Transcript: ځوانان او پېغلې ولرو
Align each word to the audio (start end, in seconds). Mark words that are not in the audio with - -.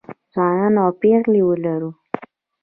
ځوانان 0.33 0.73
او 0.83 0.89
پېغلې 1.01 1.41
ولرو 1.45 1.91